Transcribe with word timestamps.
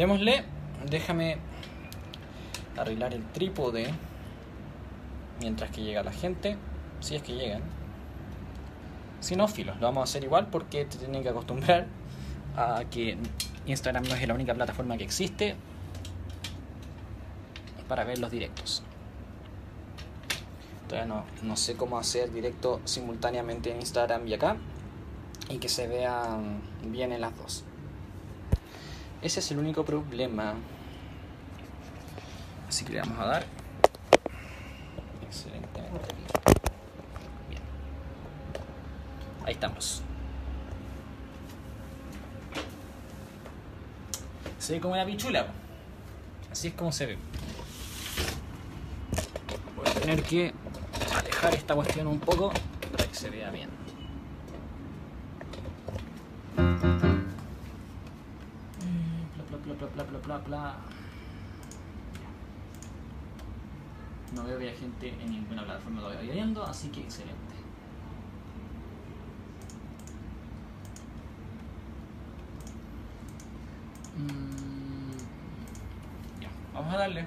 Démosle, 0.00 0.44
déjame 0.88 1.36
arreglar 2.78 3.12
el 3.12 3.22
trípode 3.22 3.92
mientras 5.40 5.70
que 5.70 5.82
llega 5.82 6.02
la 6.02 6.10
gente, 6.10 6.56
si 7.00 7.16
es 7.16 7.22
que 7.22 7.34
llegan. 7.34 7.60
Si 9.20 9.36
no, 9.36 9.46
filos, 9.46 9.76
lo 9.76 9.88
vamos 9.88 10.00
a 10.00 10.04
hacer 10.04 10.24
igual 10.24 10.46
porque 10.46 10.86
te 10.86 10.96
tienen 10.96 11.22
que 11.22 11.28
acostumbrar 11.28 11.86
a 12.56 12.84
que 12.90 13.18
Instagram 13.66 14.04
no 14.04 14.14
es 14.14 14.26
la 14.26 14.32
única 14.32 14.54
plataforma 14.54 14.96
que 14.96 15.04
existe 15.04 15.54
para 17.86 18.04
ver 18.04 18.20
los 18.20 18.30
directos. 18.30 18.82
Todavía 20.88 21.14
no, 21.14 21.24
no 21.42 21.56
sé 21.58 21.76
cómo 21.76 21.98
hacer 21.98 22.32
directo 22.32 22.80
simultáneamente 22.86 23.70
en 23.70 23.80
Instagram 23.80 24.26
y 24.26 24.32
acá 24.32 24.56
y 25.50 25.58
que 25.58 25.68
se 25.68 25.88
vean 25.88 26.62
bien 26.86 27.12
en 27.12 27.20
las 27.20 27.36
dos. 27.36 27.64
Ese 29.22 29.40
es 29.40 29.50
el 29.50 29.58
único 29.58 29.84
problema. 29.84 30.54
Así 32.68 32.84
que 32.84 32.92
le 32.94 33.00
vamos 33.00 33.18
a 33.18 33.26
dar. 33.26 33.46
Excelentemente 35.26 36.14
bien. 36.14 36.28
Ahí 39.44 39.52
estamos. 39.52 40.02
Se 44.58 44.72
ve 44.74 44.80
como 44.80 44.94
una 44.94 45.04
pichula. 45.04 45.48
Así 46.50 46.68
es 46.68 46.74
como 46.74 46.90
se 46.90 47.06
ve. 47.06 47.18
Voy 49.76 49.88
a 49.88 49.92
tener 49.92 50.22
que 50.22 50.54
alejar 51.18 51.54
esta 51.54 51.74
cuestión 51.74 52.06
un 52.06 52.20
poco 52.20 52.52
para 52.92 53.04
que 53.06 53.14
se 53.14 53.28
vea 53.28 53.50
bien. 53.50 53.68
Bla, 60.24 60.38
bla. 60.38 60.76
No 64.34 64.44
veo 64.44 64.58
que 64.58 64.68
haya 64.68 64.78
gente 64.78 65.08
en 65.08 65.30
ninguna 65.30 65.64
plataforma 65.64 66.00
todavía 66.00 66.32
viendo, 66.32 66.62
así 66.64 66.88
que 66.88 67.00
excelente. 67.00 67.54
Mm, 74.16 76.40
Ya, 76.40 76.48
vamos 76.74 76.94
a 76.94 76.98
darle. 76.98 77.26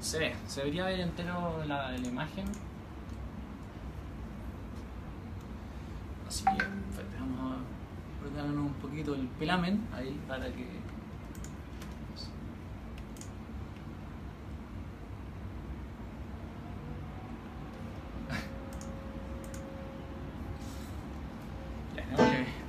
Se 0.00 0.18
ve, 0.18 0.34
se 0.46 0.60
debería 0.60 0.84
ver 0.84 1.00
entero 1.00 1.64
la, 1.66 1.90
la 1.92 2.06
imagen. 2.06 2.44
Así 6.28 6.44
que 6.44 6.56
perfecto, 6.64 7.16
vamos 7.20 7.56
a 7.56 8.24
ordenarnos 8.26 8.66
un 8.66 8.74
el 9.12 9.28
pelamen 9.38 9.86
ahí 9.92 10.18
para 10.26 10.46
que. 10.46 10.64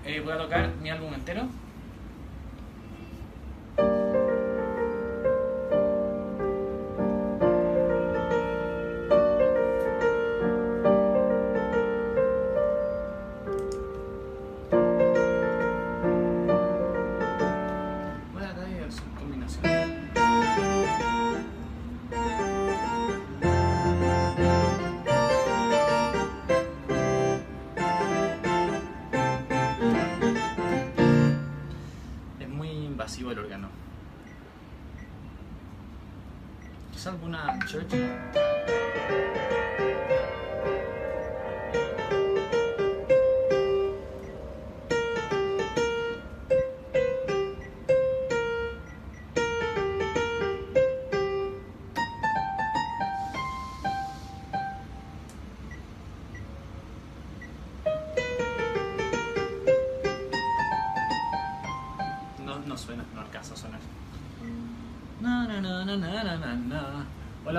Eh, 0.08 0.20
voy 0.20 0.34
a 0.34 0.38
tocar 0.38 0.72
mi 0.84 0.92
álbum 0.92 1.12
entero. 1.16 1.48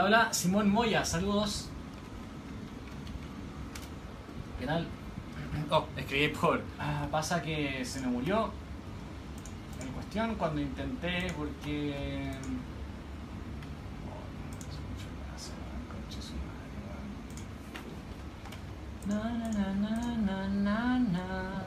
Hola, 0.07 0.33
Simón 0.33 0.71
Moya, 0.71 1.05
saludos. 1.05 1.69
¿Qué 4.57 4.65
tal? 4.65 4.87
Oh, 5.69 5.85
escribí 5.97 6.29
por. 6.29 6.63
Ah, 6.79 7.09
pasa 7.11 7.43
que 7.43 7.85
se 7.85 8.01
me 8.03 8.07
murió 8.07 8.53
en 9.81 9.89
cuestión 9.89 10.37
cuando 10.37 10.61
intenté 10.61 11.27
porque. 11.37 12.31
Na, 19.09 19.25
na, 19.25 19.49
na, 19.49 19.73
na, 19.73 20.17
na, 20.19 20.47
na, 20.47 20.99
na. 21.01 21.65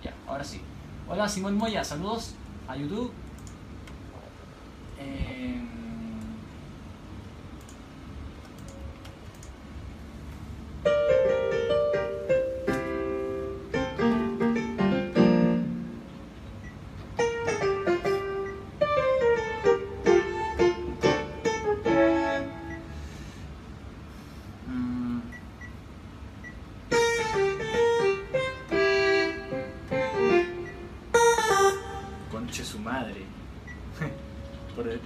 Ya, 0.00 0.14
ahora 0.28 0.44
sí. 0.44 0.60
Hola 1.08 1.28
Simón 1.28 1.56
Moya, 1.56 1.82
saludos 1.82 2.36
a 2.68 2.76
YouTube. 2.76 3.12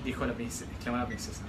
Dijo 0.04 0.26
la 0.26 0.32
princesa, 0.34 0.70
exclamó 0.72 0.98
la 0.98 1.06
princesa. 1.06 1.42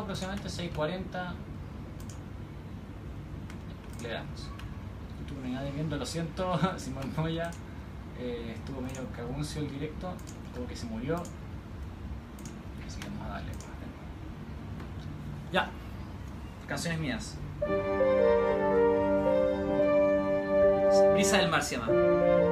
6.35 0.00 0.02
aproximadamente, 0.02 0.48
6.40. 0.48 1.34
Le 4.02 4.08
damos. 4.08 4.48
Estuve 5.20 5.48
nadie 5.48 5.70
viendo, 5.72 5.96
lo 5.96 6.06
siento, 6.06 6.58
Simón 6.78 7.12
Moya. 7.16 7.50
Eh, 8.18 8.54
estuvo 8.56 8.80
medio 8.80 9.06
caguncio 9.16 9.62
el 9.62 9.70
directo, 9.70 10.12
como 10.54 10.66
que 10.66 10.76
se 10.76 10.86
murió. 10.86 11.16
Así 12.86 13.00
que 13.00 13.08
vamos 13.08 13.26
a 13.26 13.28
darle. 13.30 13.50
Ya. 15.52 15.70
Canciones 16.66 17.00
mías. 17.00 17.36
Brisa 21.12 21.38
del 21.38 21.50
mar 21.50 21.62
se 21.62 21.76
llama. 21.76 22.49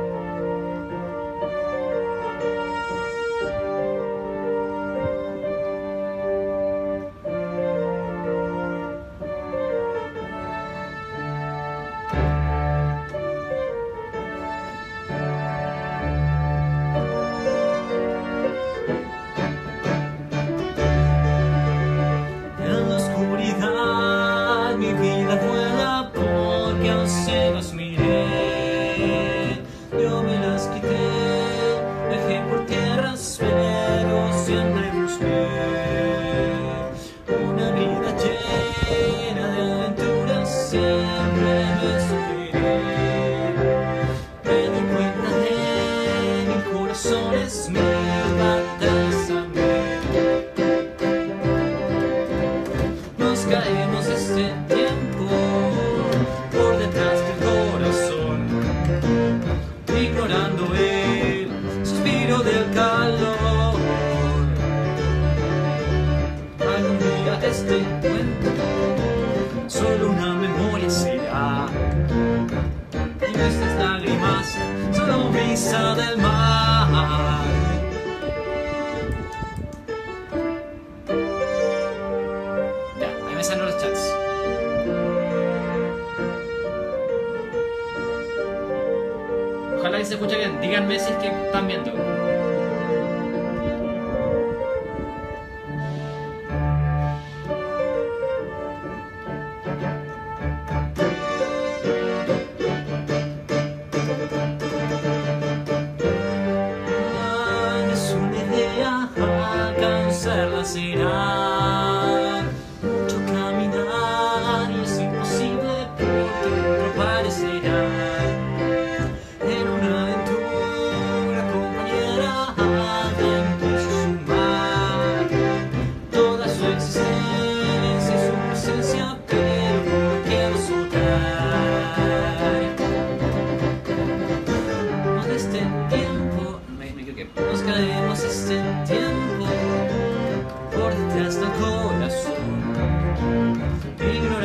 Dino. 143.99 144.38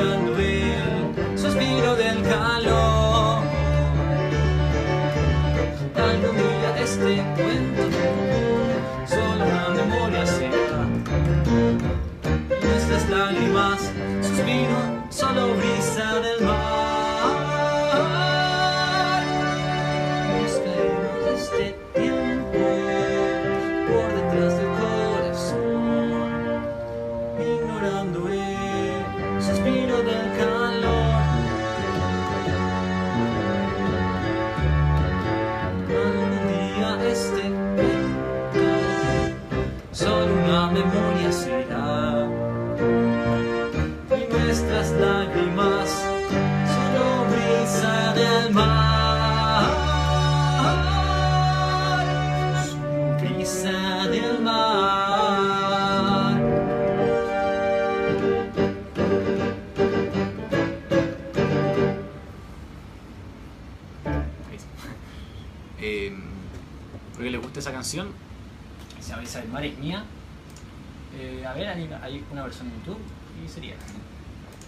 una 72.34 72.44
versión 72.44 72.68
en 72.68 72.74
YouTube 72.80 73.00
y 73.44 73.48
sería. 73.48 73.76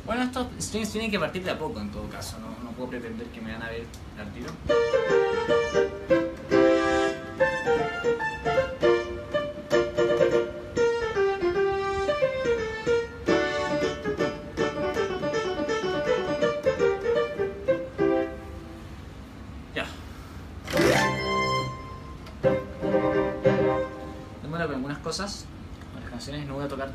Bueno, 0.06 0.24
estos 0.24 0.48
streams 0.60 0.92
tienen 0.92 1.12
que 1.12 1.20
partir 1.20 1.44
de 1.44 1.52
a 1.52 1.58
poco 1.58 1.82
en 1.82 1.92
todo 1.92 2.08
caso, 2.10 2.38
no, 2.40 2.64
no 2.64 2.72
puedo 2.72 2.92
pretender 2.92 3.28
que 3.28 3.42
me 3.42 3.52
van 3.52 3.64
a 3.64 3.70
ver 3.70 3.86
al 4.20 4.32
tiro. 4.32 4.52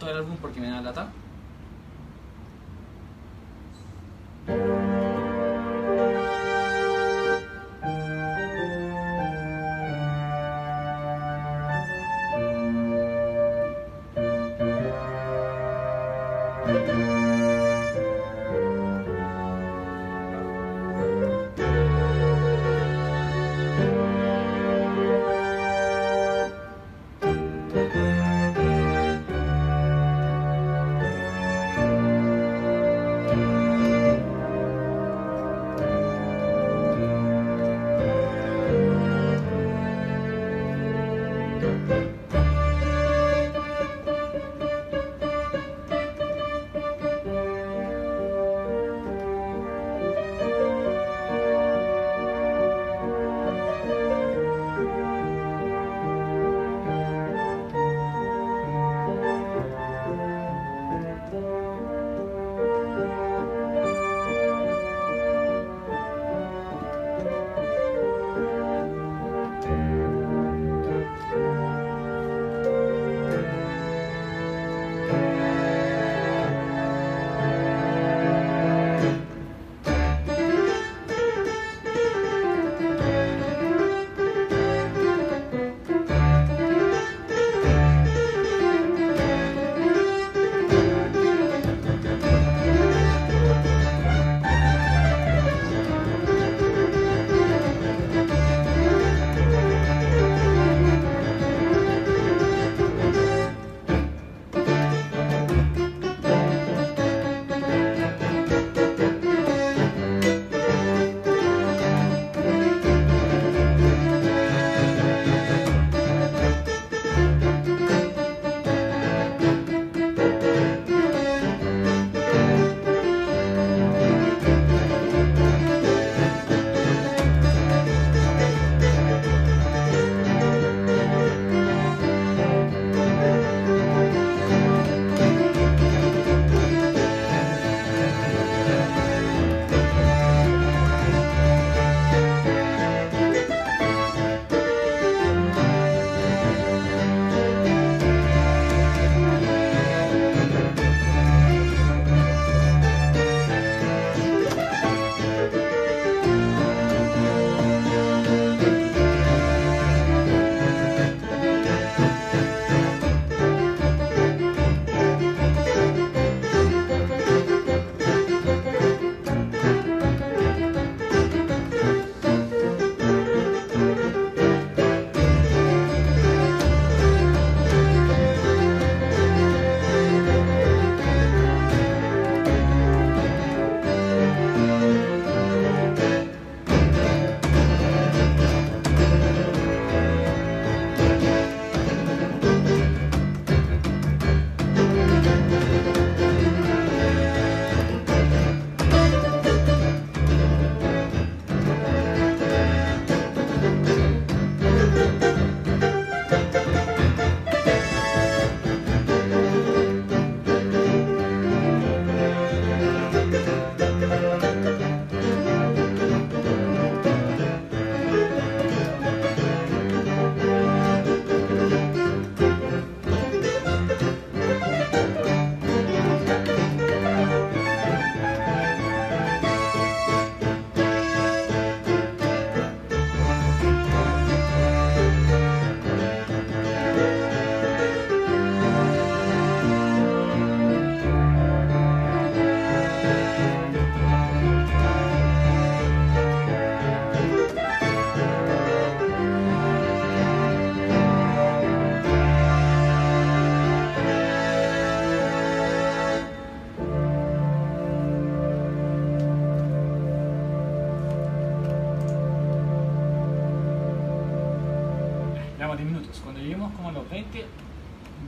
todo 0.00 0.10
el 0.10 0.16
álbum 0.16 0.36
porque 0.40 0.60
me 0.60 0.68
da 0.68 0.76
la 0.76 0.82
lata. 0.82 1.12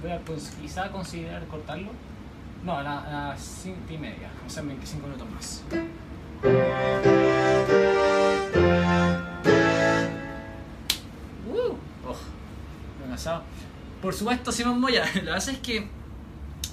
Como 0.01 0.13
a 0.13 0.17
los 0.17 0.25
20, 0.25 0.33
voy 0.33 0.37
a 0.37 0.61
quizá 0.61 0.91
considerar 0.91 1.47
cortarlo. 1.47 1.91
No, 2.65 2.77
a 2.77 2.83
las 2.83 3.05
a 3.07 3.11
las 3.11 3.41
5 3.41 3.79
y 3.91 3.99
media, 3.99 4.31
o 4.47 4.51
sea, 4.51 4.63
25 4.63 5.07
minutos 5.07 5.29
más. 5.31 5.65
Uh, 11.47 11.77
oh. 12.07 13.43
Por 14.01 14.15
supuesto, 14.15 14.53
Simón 14.53 14.81
Moya. 14.81 15.05
La 15.15 15.33
verdad 15.33 15.49
es 15.49 15.59
que 15.59 15.89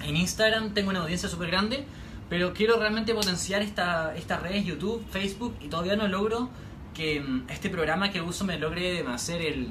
en 0.02 0.16
Instagram 0.16 0.74
tengo 0.74 0.90
una 0.90 1.00
audiencia 1.00 1.28
súper 1.28 1.50
grande, 1.50 1.84
pero 2.28 2.54
quiero 2.54 2.78
realmente 2.78 3.14
potenciar 3.14 3.62
esta, 3.62 4.14
estas 4.16 4.42
redes, 4.42 4.64
YouTube, 4.64 5.04
Facebook, 5.10 5.56
y 5.60 5.68
todavía 5.68 5.96
no 5.96 6.08
logro 6.08 6.50
que 6.94 7.20
mm, 7.20 7.46
este 7.50 7.70
programa 7.70 8.10
que 8.10 8.20
uso 8.20 8.44
me 8.44 8.58
logre 8.58 9.04
hacer 9.06 9.42
el. 9.42 9.68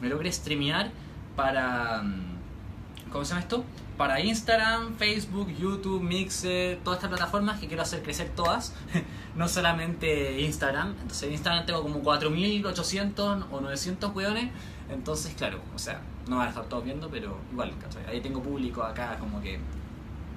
me 0.00 0.08
logre 0.08 0.32
streamear 0.32 0.90
para. 1.36 2.02
mm, 2.02 3.10
¿Cómo 3.12 3.24
se 3.24 3.30
llama 3.30 3.40
esto? 3.40 3.64
Para 3.96 4.20
Instagram, 4.20 4.96
Facebook, 4.96 5.48
YouTube, 5.58 6.00
Mixer, 6.00 6.78
todas 6.84 6.98
estas 6.98 7.10
plataformas 7.10 7.60
que 7.60 7.66
quiero 7.66 7.82
hacer 7.82 8.02
crecer 8.02 8.30
todas, 8.34 8.72
no 9.36 9.48
solamente 9.48 10.40
Instagram. 10.40 10.92
Entonces 10.92 11.24
en 11.24 11.32
Instagram 11.32 11.66
tengo 11.66 11.82
como 11.82 12.00
4800 12.00 13.46
o 13.50 13.60
900 13.60 14.14
weones. 14.14 14.50
Entonces, 14.88 15.34
claro, 15.36 15.60
o 15.74 15.78
sea, 15.78 16.00
no 16.28 16.36
van 16.36 16.46
a 16.46 16.50
estar 16.50 16.64
todos 16.64 16.84
viendo, 16.84 17.08
pero 17.10 17.36
igual, 17.52 17.72
¿cachai? 17.80 18.04
Ahí 18.06 18.20
tengo 18.20 18.42
público 18.42 18.82
acá, 18.82 19.16
como 19.18 19.40
que 19.40 19.58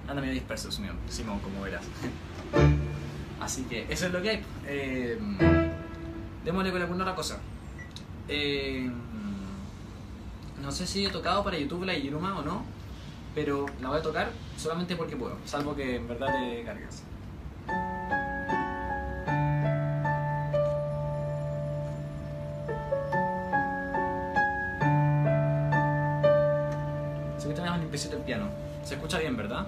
anda 0.08 0.22
medio 0.22 0.34
disperso, 0.34 0.72
Simón, 0.72 1.40
como 1.40 1.62
verás. 1.62 1.84
Así 3.42 3.64
que 3.64 3.86
eso 3.90 4.08
es 4.08 4.14
lo 4.14 4.22
que 4.22 4.30
hay. 4.30 4.46
Eh, 4.66 5.20
démosle 6.46 6.72
con 6.72 6.82
alguna 6.82 7.04
otra 7.04 7.16
cosa. 7.16 7.40
Eh, 8.28 8.90
no 10.64 10.72
sé 10.72 10.88
si 10.88 11.06
he 11.06 11.10
tocado 11.10 11.44
para 11.44 11.58
YouTube 11.58 11.84
la 11.84 11.94
Yiruma 11.94 12.40
o 12.40 12.42
no, 12.42 12.64
pero 13.36 13.66
la 13.82 13.90
voy 13.90 14.00
a 14.00 14.02
tocar 14.02 14.32
solamente 14.58 14.96
porque 14.96 15.18
puedo, 15.18 15.38
salvo 15.46 15.76
que 15.76 15.98
en 15.98 16.08
verdad 16.08 16.28
te 16.28 16.64
cargas. 16.64 17.04
Que 27.46 27.54
tenés 27.54 27.72
un 27.72 27.82
limpiecito 27.82 28.16
el 28.16 28.24
piano. 28.24 28.48
Se 28.86 28.96
escucha 28.96 29.20
bien, 29.20 29.36
¿verdad? 29.36 29.68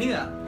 iya. 0.00 0.39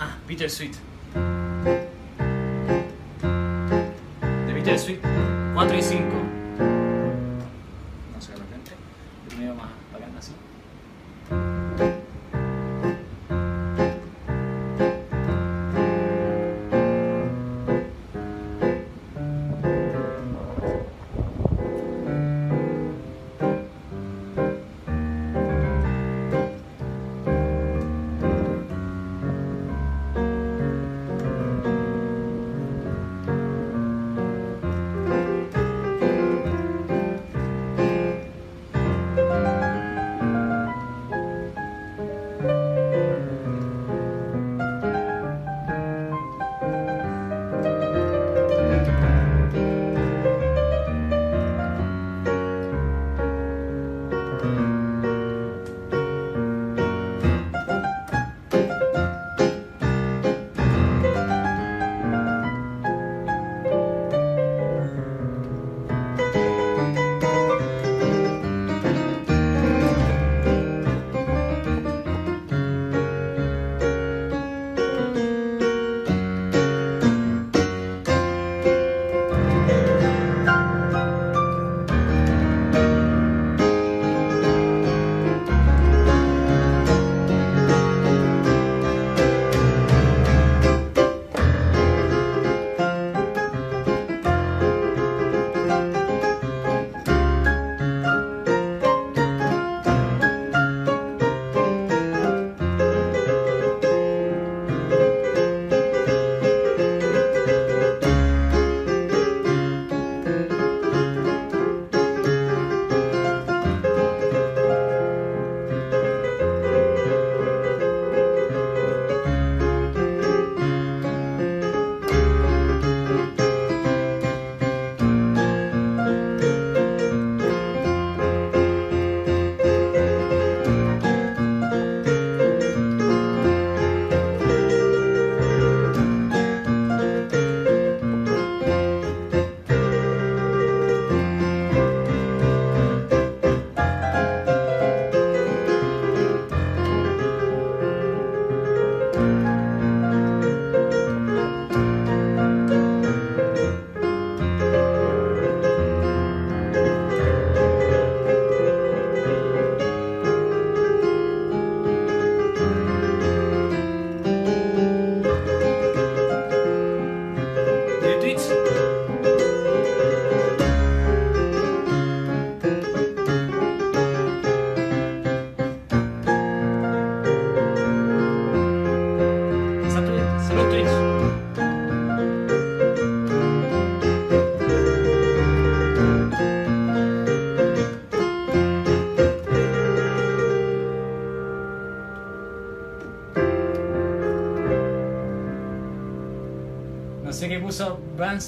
Ah, 0.00 0.16
Peter 0.26 0.48
Sweet. 0.48 0.79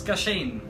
Skashane. 0.02 0.61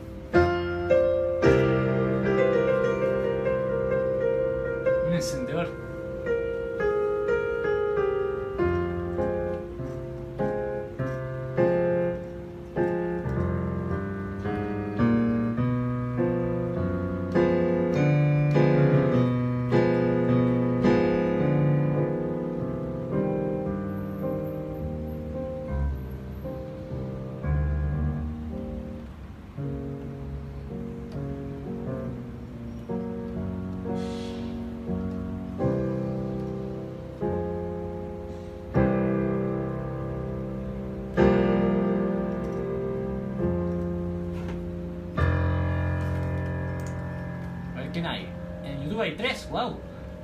Quién 47.92 48.06
hay. 48.06 48.26
En 48.64 48.82
YouTube 48.82 49.00
hay 49.00 49.12
tres, 49.16 49.48
wow. 49.50 49.78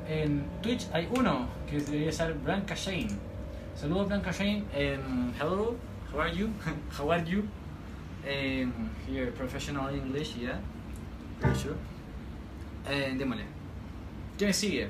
En 0.08 0.44
Twitch 0.62 0.88
hay 0.92 1.08
uno, 1.14 1.48
que 1.68 1.78
debería 1.78 2.12
ser 2.12 2.34
Blanca 2.34 2.74
Shane. 2.74 3.10
Saludos 3.74 4.08
Blanca 4.08 4.32
Shane. 4.32 4.64
Hello, 5.38 5.76
how 6.12 6.20
are 6.20 6.32
you? 6.34 6.48
how 6.98 7.10
are 7.10 7.24
you? 7.24 7.44
Um, 8.26 8.90
here, 9.06 9.30
professional 9.32 9.88
English, 9.94 10.36
yeah. 10.36 10.58
Very 11.40 11.54
sure. 11.54 11.76
Démosle. 13.16 13.44
¿Quién 14.36 14.52
sigue? 14.52 14.88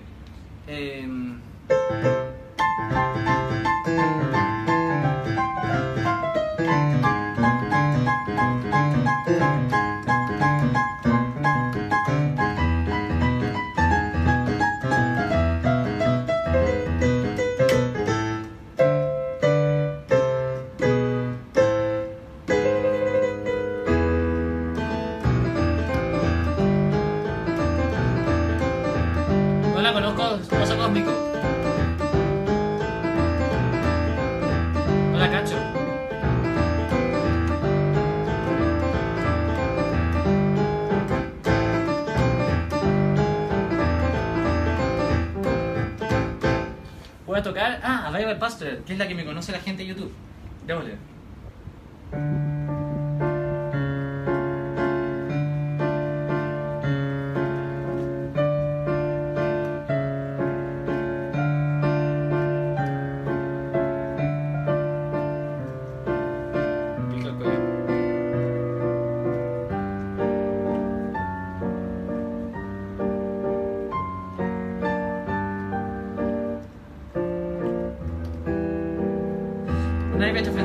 Bible 48.88 48.94
Pastor, 48.94 48.94
que 48.94 48.94
es 48.94 48.98
la 48.98 49.08
que 49.08 49.14
me 49.14 49.24
conoce 49.24 49.52
la 49.52 49.60
gente 49.60 49.82
de 49.82 49.88
YouTube. 49.88 50.27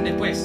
Después. 0.04 0.43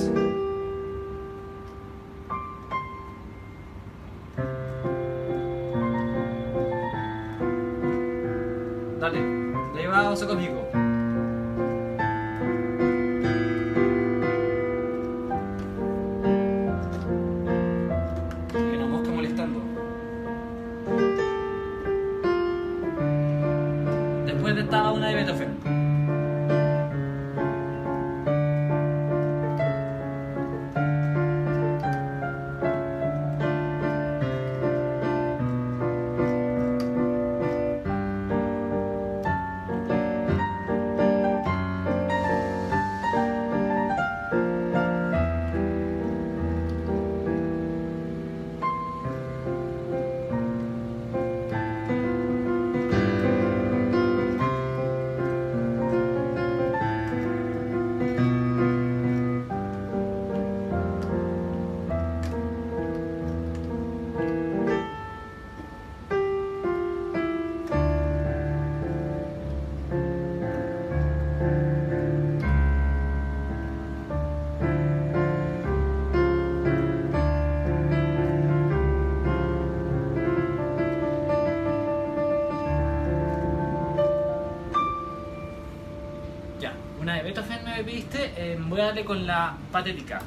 Voy 88.57 88.81
a 88.81 88.87
darle 88.87 89.05
con 89.05 89.27
la 89.27 89.57
patética. 89.73 90.21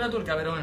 La 0.00 0.10
Turca, 0.10 0.36
pero. 0.36 0.54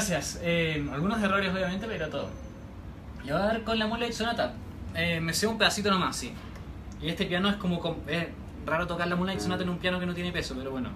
Gracias. 0.00 0.38
Eh, 0.42 0.86
algunos 0.92 1.22
errores, 1.22 1.50
obviamente, 1.54 1.86
pero 1.88 2.10
todo. 2.10 2.28
Y 3.24 3.30
a 3.30 3.38
ver 3.46 3.62
con 3.64 3.78
la 3.78 3.86
Moonlight 3.86 4.12
Sonata. 4.12 4.52
Eh, 4.94 5.20
me 5.20 5.32
sé 5.32 5.46
un 5.46 5.56
pedacito 5.56 5.90
nomás, 5.90 6.16
sí. 6.16 6.34
Y 7.00 7.08
este 7.08 7.24
piano 7.24 7.48
es 7.48 7.56
como. 7.56 7.80
com- 7.80 7.96
Es 8.06 8.26
raro 8.66 8.86
tocar 8.86 9.08
la 9.08 9.16
Moonlight 9.16 9.40
Sonata 9.40 9.62
en 9.62 9.70
un 9.70 9.78
piano 9.78 9.98
que 9.98 10.04
no 10.04 10.12
tiene 10.14 10.32
peso, 10.32 10.54
pero 10.58 10.70
bueno. 10.70 10.90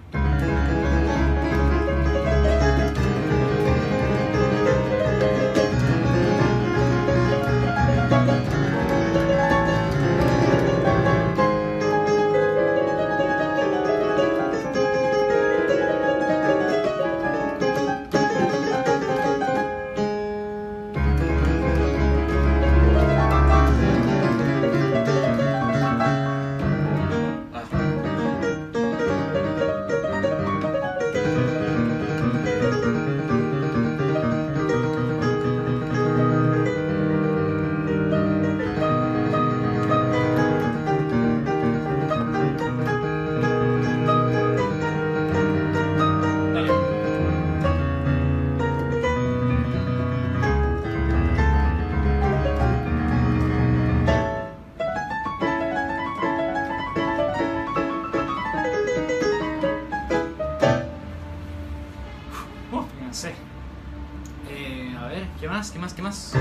¿Qué 65.81 65.85
más? 65.85 65.93
¿Qué 65.95 66.01
más? 66.03 66.33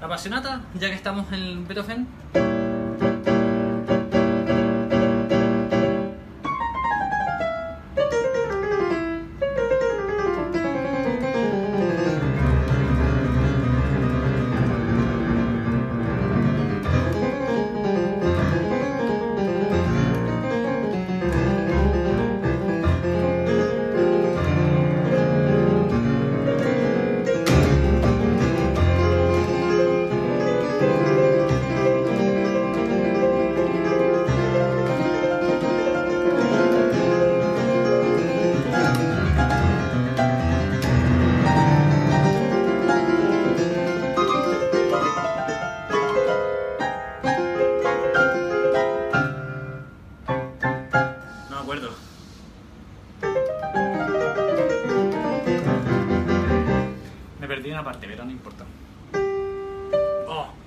La 0.00 0.06
ya 0.74 0.88
que 0.88 0.94
estamos 0.94 1.32
en 1.32 1.66
Beethoven. 1.66 2.59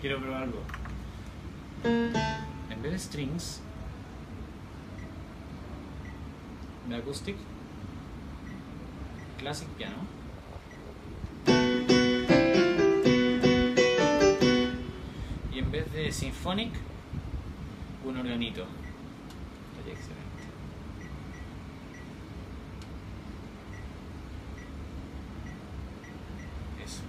Quiero 0.04 0.20
probar 0.20 0.44
algo. 0.44 0.60
En 1.86 2.82
vez 2.82 2.92
de 2.92 3.00
strings, 3.00 3.62
de 6.90 6.96
acoustic, 6.98 7.38
classic 9.40 9.70
piano. 9.78 9.96
Y 15.54 15.60
en 15.60 15.72
vez 15.72 15.90
de 15.94 16.12
symphonic, 16.12 16.74
un 18.04 18.18
organito. 18.18 18.66
Estaría 19.72 19.94
excelente. 19.94 20.44
Eso. 26.84 27.04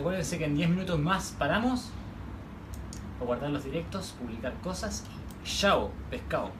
Acuérdense 0.00 0.38
que 0.38 0.46
en 0.46 0.54
10 0.56 0.70
minutos 0.70 0.98
más 0.98 1.36
paramos. 1.38 1.90
Para 3.18 3.26
guardar 3.26 3.50
los 3.50 3.64
directos, 3.64 4.14
publicar 4.18 4.54
cosas 4.62 5.04
y 5.44 5.46
chao, 5.46 5.90
pescado. 6.08 6.52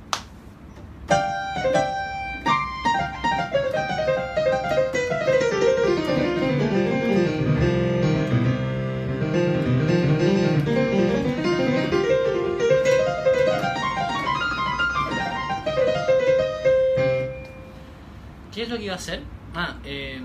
¿Qué 18.52 18.64
es 18.64 18.68
lo 18.68 18.76
que 18.76 18.84
iba 18.84 18.92
a 18.92 18.96
hacer? 18.96 19.22
Ah, 19.54 19.76
eh, 19.82 20.20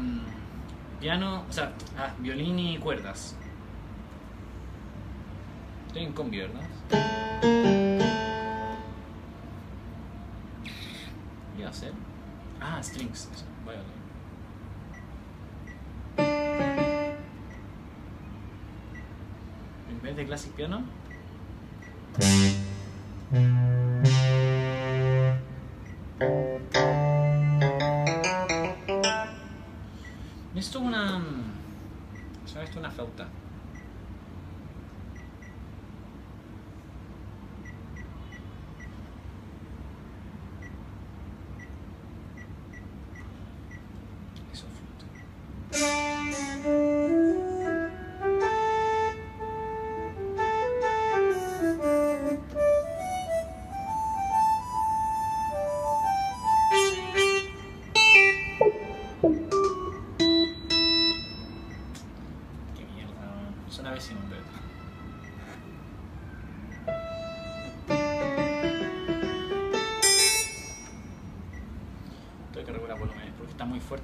piano, 1.00 1.46
o 1.50 1.54
sea, 1.54 1.72
ah, 2.06 2.14
violín 2.20 2.60
y 2.60 2.78
cuerdas. 2.78 3.36
Estoy 5.88 6.04
en 6.04 6.14
combi, 6.14 6.40
¿verdad? 6.40 6.62
¿Qué 11.58 11.66
a 11.66 11.70
hacer? 11.70 11.94
Ah, 12.60 12.82
strings. 12.84 13.30
Eso, 13.34 13.46
voy 13.64 13.76
a 13.76 13.78
ver. 13.78 14.06
En 19.90 20.02
vez 20.02 20.16
de 20.16 20.26
classic 20.26 20.52
piano. 20.52 20.84
Se 32.46 32.62
esto 32.64 32.80
una 32.80 32.92
flauta. 32.92 33.28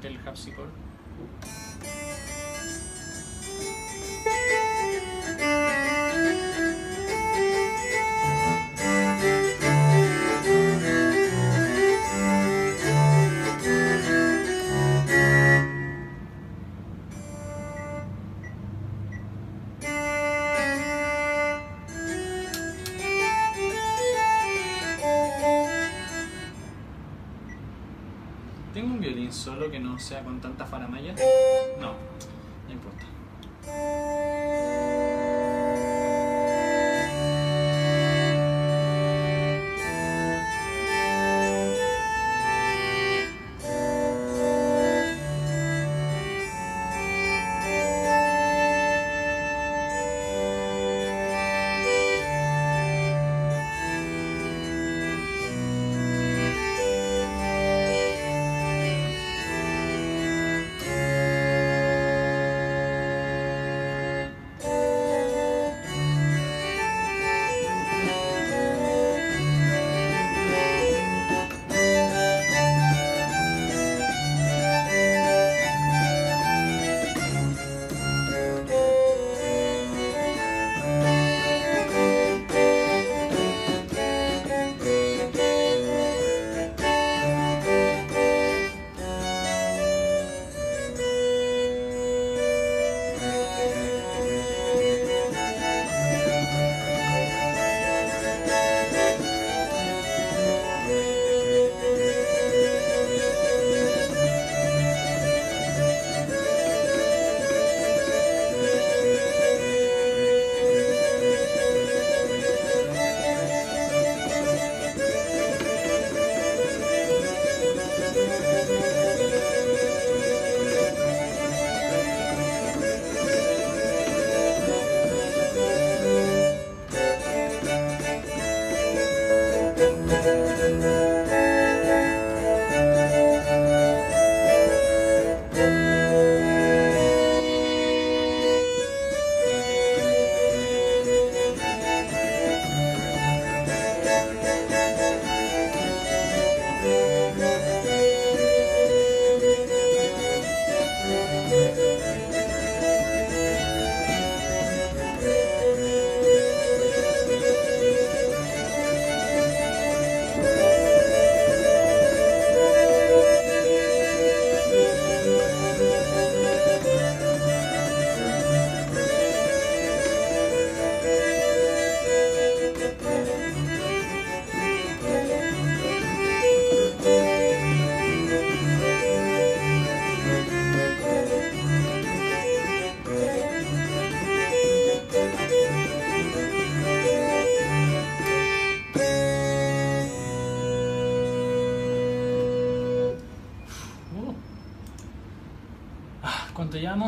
Está 0.01 0.09
muy 0.09 0.17
fuerte 0.17 0.19
el 0.19 0.27
harpsichord. 0.27 0.90
Que 29.71 29.79
no 29.79 29.97
sea 29.97 30.23
con 30.23 30.39
tanta 30.41 30.65
faramaya? 30.65 31.15
No, 31.79 31.87
no 31.87 32.10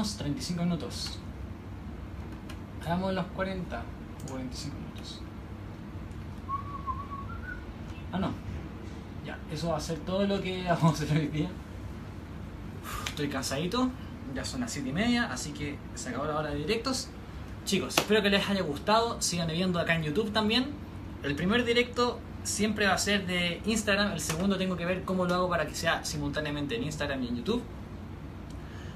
llevamos 0.04 0.18
35 0.18 0.64
minutos. 0.64 1.20
Hagamos 2.82 3.14
los 3.14 3.26
40 3.28 3.84
o 4.26 4.32
45 4.32 4.76
minutos. 4.76 5.22
Ah, 8.12 8.20
no. 8.20 8.32
Ya, 9.26 9.38
eso 9.51 9.70
va 9.70 9.78
a 9.78 9.80
ser 9.80 9.99
todo 9.99 10.26
lo 10.28 10.41
que 10.41 10.64
vamos 10.68 10.99
a 10.99 11.04
hacer 11.04 11.18
hoy 11.18 11.28
día. 11.28 11.49
Estoy 13.08 13.30
cansadito, 13.30 13.89
ya 14.36 14.43
son 14.43 14.62
las 14.62 14.72
7 14.72 14.89
y 14.89 14.93
media, 14.93 15.32
así 15.32 15.51
que 15.51 15.78
se 15.95 16.10
acabó 16.10 16.26
la 16.26 16.38
hora 16.38 16.49
de 16.49 16.58
directos. 16.58 17.10
Chicos, 17.66 17.97
espero 17.97 18.22
que 18.22 18.30
les 18.30 18.49
haya 18.49 18.62
gustado. 18.62 19.22
Sigan 19.22 19.47
viendo 19.47 19.80
acá 19.80 19.95
en 19.95 20.04
YouTube 20.04 20.34
también. 20.34 20.72
El 21.24 21.36
primer 21.36 21.64
directo 21.64 22.20
siempre 22.43 22.88
va 22.88 22.93
a 22.93 22.97
ser 22.97 23.26
de 23.26 23.62
Instagram. 23.66 24.12
El 24.12 24.20
segundo 24.20 24.58
tengo 24.58 24.76
que 24.76 24.86
ver 24.86 25.04
cómo 25.04 25.26
lo 25.26 25.36
hago 25.36 25.49
para 25.49 25.66
que 25.66 25.74
sea 25.74 26.04
simultáneamente 26.04 26.76
en 26.76 26.84
Instagram 26.84 27.24
y 27.24 27.28
en 27.30 27.38
YouTube. 27.38 27.64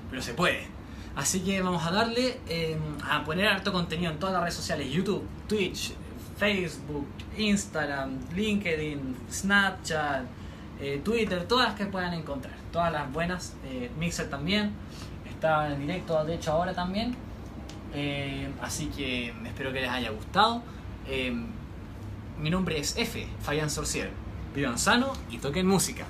Pero 0.10 0.22
se 0.22 0.34
puede. 0.34 0.77
Así 1.18 1.40
que 1.40 1.60
vamos 1.64 1.84
a 1.86 1.90
darle 1.92 2.40
eh, 2.48 2.78
a 3.10 3.24
poner 3.24 3.48
harto 3.48 3.74
contenido 3.74 4.12
en 4.12 4.20
todas 4.20 4.34
las 4.34 4.44
redes 4.44 4.54
sociales. 4.54 4.92
YouTube, 4.92 5.28
Twitch, 5.48 5.94
Facebook, 6.38 7.08
Instagram, 7.36 8.20
LinkedIn, 8.36 9.16
Snapchat, 9.32 10.26
eh, 10.80 11.02
Twitter, 11.04 11.48
todas 11.48 11.70
las 11.70 11.76
que 11.76 11.88
puedan 11.88 12.14
encontrar. 12.14 12.54
Todas 12.72 12.94
las 12.94 13.12
buenas. 13.12 13.56
eh, 13.66 13.90
Mixer 13.98 14.30
también. 14.30 14.72
Está 15.28 15.74
en 15.74 15.80
directo, 15.80 16.24
de 16.24 16.36
hecho, 16.36 16.52
ahora 16.52 16.74
también. 16.76 17.16
Eh, 17.96 18.48
así 18.62 18.86
que 18.88 19.34
espero 19.44 19.74
que 19.74 19.82
les 19.82 19.90
haya 19.90 20.12
gustado. 20.12 20.62
Eh, 21.08 21.34
mi 22.40 22.52
nombre 22.52 22.78
es 22.78 22.96
F, 22.96 23.28
Fabián 23.42 23.72
Sorcier. 23.72 24.12
Vivan 24.54 24.78
sano 24.78 25.14
y 25.32 25.40
toquen 25.40 25.66
música. 25.66 26.06